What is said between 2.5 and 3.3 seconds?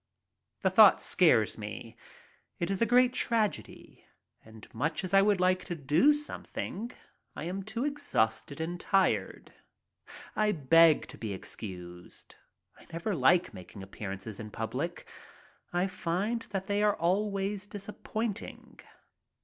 It is a great